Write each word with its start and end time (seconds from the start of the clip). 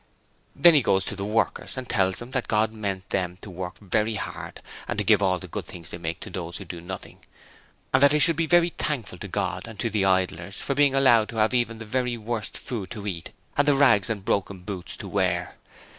Then 0.55 0.73
he 0.73 0.81
goes 0.81 1.05
to 1.05 1.15
the 1.15 1.23
workers 1.23 1.77
and 1.77 1.87
tells 1.87 2.17
them 2.17 2.31
that 2.31 2.47
God 2.47 2.73
meant 2.73 3.07
them 3.11 3.37
to 3.41 3.51
work 3.51 3.77
very 3.77 4.15
hard 4.15 4.59
and 4.87 4.97
to 4.97 5.03
give 5.05 5.21
all 5.21 5.37
the 5.37 5.47
good 5.47 5.67
things 5.67 5.91
they 5.91 5.99
make 5.99 6.19
to 6.21 6.31
those 6.31 6.57
who 6.57 6.65
do 6.65 6.81
nothing, 6.81 7.19
and 7.93 8.01
that 8.01 8.09
they 8.09 8.17
should 8.17 8.35
be 8.35 8.47
very 8.47 8.69
thankful 8.69 9.19
to 9.19 9.27
God 9.27 9.67
and 9.67 9.79
to 9.79 9.91
the 9.91 10.03
idlers 10.03 10.55
for 10.59 10.73
being 10.73 10.95
allowed 10.95 11.29
to 11.29 11.35
have 11.35 11.53
even 11.53 11.77
the 11.77 11.85
very 11.85 12.17
worst 12.17 12.57
food 12.57 12.89
to 12.89 13.05
eat 13.05 13.31
and 13.55 13.67
the 13.67 13.75
rags, 13.75 14.09
and 14.09 14.25
broken 14.25 14.61
boots 14.61 14.97
to 14.97 15.07
wear. 15.07 15.57